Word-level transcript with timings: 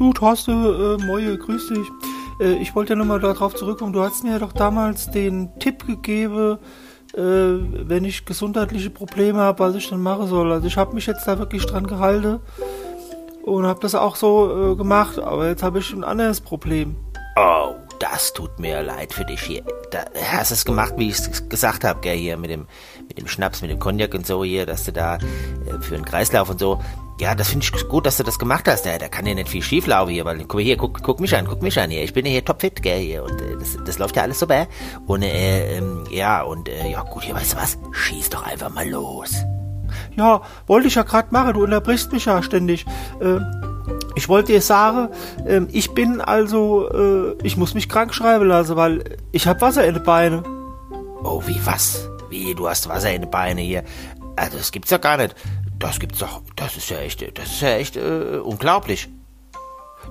Du, 0.00 0.14
Thorsten, 0.14 0.64
äh, 0.64 1.04
Moje, 1.04 1.36
grüß 1.36 1.68
dich. 1.68 1.86
Äh, 2.40 2.52
ich 2.52 2.74
wollte 2.74 2.94
ja 2.94 2.96
nochmal 2.96 3.20
darauf 3.20 3.54
zurückkommen. 3.54 3.92
Du 3.92 4.00
hast 4.00 4.24
mir 4.24 4.30
ja 4.30 4.38
doch 4.38 4.54
damals 4.54 5.10
den 5.10 5.50
Tipp 5.58 5.86
gegeben, 5.86 6.56
äh, 7.12 7.20
wenn 7.20 8.06
ich 8.06 8.24
gesundheitliche 8.24 8.88
Probleme 8.88 9.40
habe, 9.40 9.58
was 9.58 9.74
ich 9.74 9.90
dann 9.90 10.00
machen 10.00 10.26
soll. 10.26 10.52
Also 10.52 10.66
ich 10.66 10.78
habe 10.78 10.94
mich 10.94 11.04
jetzt 11.04 11.28
da 11.28 11.38
wirklich 11.38 11.66
dran 11.66 11.86
gehalten 11.86 12.40
und 13.42 13.66
habe 13.66 13.80
das 13.80 13.94
auch 13.94 14.16
so 14.16 14.72
äh, 14.72 14.74
gemacht, 14.74 15.18
aber 15.18 15.48
jetzt 15.48 15.62
habe 15.62 15.80
ich 15.80 15.92
ein 15.92 16.02
anderes 16.02 16.40
Problem. 16.40 16.96
Oh, 17.36 17.74
das 17.98 18.32
tut 18.32 18.58
mir 18.58 18.82
leid 18.82 19.12
für 19.12 19.26
dich 19.26 19.42
hier. 19.42 19.64
Da 19.90 20.06
hast 20.32 20.50
es 20.50 20.64
gemacht, 20.64 20.94
wie 20.96 21.10
ich 21.10 21.18
es 21.18 21.46
gesagt 21.50 21.84
habe, 21.84 22.00
gell, 22.00 22.16
hier 22.16 22.38
mit 22.38 22.50
dem, 22.50 22.66
mit 23.06 23.18
dem 23.18 23.28
Schnaps, 23.28 23.60
mit 23.60 23.70
dem 23.70 23.78
Cognac 23.78 24.14
und 24.14 24.26
so 24.26 24.42
hier, 24.44 24.64
dass 24.64 24.84
du 24.84 24.92
da 24.92 25.16
äh, 25.16 25.78
für 25.82 25.96
den 25.96 26.06
Kreislauf 26.06 26.48
und 26.48 26.58
so. 26.58 26.80
Ja, 27.20 27.34
das 27.34 27.50
finde 27.50 27.66
ich 27.66 27.88
gut, 27.88 28.06
dass 28.06 28.16
du 28.16 28.22
das 28.22 28.38
gemacht 28.38 28.66
hast. 28.66 28.86
Ja, 28.86 28.96
da 28.96 29.08
kann 29.08 29.26
ja 29.26 29.34
nicht 29.34 29.50
viel 29.50 29.60
schief 29.60 29.86
laufen 29.86 30.10
hier, 30.10 30.24
weil 30.24 30.38
guck 30.38 30.54
mal 30.54 30.62
hier, 30.62 30.78
guck, 30.78 31.02
guck 31.02 31.20
mich 31.20 31.36
an, 31.36 31.46
guck 31.46 31.60
mich 31.60 31.78
an 31.78 31.90
hier. 31.90 32.02
Ich 32.02 32.14
bin 32.14 32.24
ja 32.24 32.32
hier 32.32 32.42
topfit, 32.42 32.82
gell, 32.82 32.98
hier. 32.98 33.22
Und 33.22 33.38
äh, 33.42 33.58
das, 33.58 33.76
das 33.84 33.98
läuft 33.98 34.16
ja 34.16 34.22
alles 34.22 34.38
super. 34.38 34.66
Und 35.06 35.22
äh, 35.22 35.76
ähm, 35.76 36.04
ja, 36.10 36.40
und 36.40 36.66
äh, 36.70 36.90
ja 36.90 37.02
gut, 37.02 37.24
hier, 37.24 37.34
weißt 37.34 37.52
du 37.52 37.56
was? 37.58 37.76
Schieß 37.92 38.30
doch 38.30 38.46
einfach 38.46 38.70
mal 38.70 38.88
los. 38.88 39.34
Ja, 40.16 40.40
wollte 40.66 40.88
ich 40.88 40.94
ja 40.94 41.02
gerade 41.02 41.28
machen, 41.30 41.52
du 41.52 41.64
unterbrichst 41.64 42.10
mich 42.10 42.24
ja 42.24 42.42
ständig. 42.42 42.86
Äh, 43.20 43.40
ich 44.14 44.30
wollte 44.30 44.52
dir 44.52 44.62
sagen, 44.62 45.10
äh, 45.44 45.60
ich 45.72 45.92
bin 45.92 46.22
also, 46.22 46.88
äh, 46.88 47.36
ich 47.42 47.58
muss 47.58 47.74
mich 47.74 47.90
krank 47.90 48.14
schreiben 48.14 48.46
lassen, 48.46 48.76
weil 48.76 49.18
ich 49.30 49.46
habe 49.46 49.60
Wasser 49.60 49.84
in 49.84 49.92
den 49.92 50.04
Beinen. 50.04 50.42
Oh, 51.22 51.42
wie 51.46 51.60
was? 51.66 52.08
Wie, 52.30 52.54
du 52.54 52.66
hast 52.66 52.88
Wasser 52.88 53.12
in 53.12 53.20
den 53.20 53.30
Beinen 53.30 53.58
hier? 53.58 53.84
Also, 54.36 54.56
das 54.56 54.72
gibt's 54.72 54.90
ja 54.90 54.96
gar 54.96 55.18
nicht. 55.18 55.34
Das 55.80 55.98
gibt's 55.98 56.18
doch, 56.18 56.42
das 56.56 56.76
ist 56.76 56.90
ja 56.90 56.98
echt, 56.98 57.22
das 57.36 57.52
ist 57.52 57.62
ja 57.62 57.70
echt 57.70 57.96
äh, 57.96 58.38
unglaublich. 58.44 59.08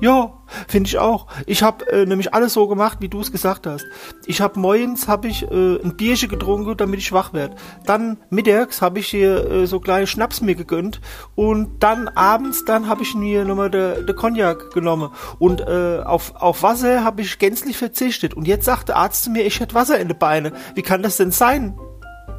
Ja, 0.01 0.33
finde 0.67 0.87
ich 0.87 0.97
auch. 0.97 1.27
Ich 1.45 1.61
habe 1.61 1.85
äh, 1.91 2.05
nämlich 2.05 2.33
alles 2.33 2.53
so 2.53 2.67
gemacht, 2.67 2.99
wie 3.01 3.09
du 3.09 3.19
es 3.19 3.31
gesagt 3.31 3.67
hast. 3.67 3.85
Ich 4.25 4.41
habe 4.41 4.59
morgens 4.59 5.07
hab 5.07 5.25
ich 5.25 5.43
äh, 5.43 5.75
ein 5.83 5.95
Bierchen 5.95 6.29
getrunken, 6.29 6.75
damit 6.75 6.99
ich 6.99 7.11
wach 7.11 7.33
werde. 7.33 7.55
Dann 7.85 8.17
mittags 8.29 8.81
habe 8.81 8.99
ich 8.99 9.07
hier 9.07 9.49
äh, 9.49 9.67
so 9.67 9.79
kleine 9.79 10.07
Schnaps 10.07 10.41
mir 10.41 10.55
gegönnt 10.55 11.01
und 11.35 11.83
dann 11.83 12.07
abends 12.07 12.65
dann 12.65 12.87
habe 12.87 13.03
ich 13.03 13.13
mir 13.13 13.45
nochmal 13.45 13.69
der 13.69 14.01
de 14.01 14.15
Cognac 14.15 14.71
genommen 14.73 15.11
und 15.37 15.61
äh, 15.61 16.01
auf 16.03 16.33
auf 16.35 16.63
Wasser 16.63 17.03
habe 17.03 17.21
ich 17.21 17.37
gänzlich 17.37 17.77
verzichtet. 17.77 18.33
Und 18.33 18.47
jetzt 18.47 18.65
sagt 18.65 18.89
der 18.89 18.95
Arzt 18.95 19.23
zu 19.23 19.29
mir, 19.29 19.45
ich 19.45 19.59
hätte 19.59 19.75
Wasser 19.75 19.99
in 19.99 20.07
den 20.07 20.17
Beinen. 20.17 20.53
Wie 20.73 20.81
kann 20.81 21.03
das 21.03 21.17
denn 21.17 21.31
sein? 21.31 21.77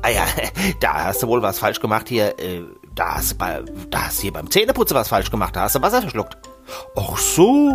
Ah 0.02 0.08
ja, 0.08 0.24
da 0.80 1.04
hast 1.04 1.22
du 1.22 1.28
wohl 1.28 1.42
was 1.42 1.58
falsch 1.58 1.80
gemacht 1.80 2.08
hier. 2.08 2.38
Äh, 2.38 2.62
da 2.94 3.16
hast 3.16 3.38
bei, 3.38 3.62
da 3.90 4.06
hast 4.06 4.20
hier 4.20 4.32
beim 4.32 4.50
Zähneputzen 4.50 4.96
was 4.96 5.08
falsch 5.08 5.30
gemacht. 5.30 5.56
Da 5.56 5.62
hast 5.62 5.74
du 5.74 5.82
Wasser 5.82 6.02
verschluckt. 6.02 6.36
Ach 6.96 7.16
so. 7.16 7.72